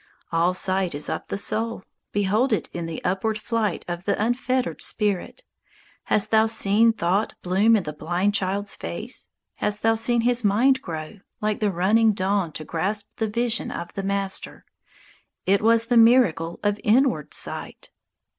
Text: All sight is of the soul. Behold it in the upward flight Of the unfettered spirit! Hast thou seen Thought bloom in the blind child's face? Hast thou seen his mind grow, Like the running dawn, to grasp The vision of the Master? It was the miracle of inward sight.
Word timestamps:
All 0.31 0.55
sight 0.55 0.95
is 0.95 1.09
of 1.11 1.27
the 1.27 1.37
soul. 1.37 1.83
Behold 2.11 2.51
it 2.51 2.69
in 2.73 2.87
the 2.87 3.03
upward 3.05 3.37
flight 3.37 3.85
Of 3.87 4.05
the 4.05 4.19
unfettered 4.19 4.81
spirit! 4.81 5.43
Hast 6.05 6.31
thou 6.31 6.47
seen 6.47 6.91
Thought 6.91 7.35
bloom 7.43 7.75
in 7.75 7.83
the 7.83 7.93
blind 7.93 8.33
child's 8.33 8.73
face? 8.73 9.29
Hast 9.57 9.83
thou 9.83 9.93
seen 9.93 10.21
his 10.21 10.43
mind 10.43 10.81
grow, 10.81 11.19
Like 11.39 11.59
the 11.59 11.69
running 11.71 12.13
dawn, 12.13 12.51
to 12.53 12.65
grasp 12.65 13.09
The 13.17 13.27
vision 13.29 13.69
of 13.69 13.93
the 13.93 14.01
Master? 14.01 14.65
It 15.45 15.61
was 15.61 15.85
the 15.85 15.97
miracle 15.97 16.59
of 16.63 16.79
inward 16.83 17.35
sight. 17.35 17.91